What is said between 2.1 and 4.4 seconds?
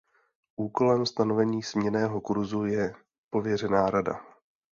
kurzu je pověřena Rada.